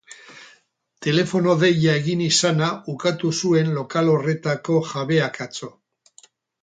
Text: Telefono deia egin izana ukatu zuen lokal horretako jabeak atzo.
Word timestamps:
Telefono 1.07 1.53
deia 1.63 1.93
egin 2.01 2.23
izana 2.29 2.69
ukatu 2.95 3.31
zuen 3.43 3.69
lokal 3.79 4.13
horretako 4.15 4.79
jabeak 4.95 5.39
atzo. 5.47 5.71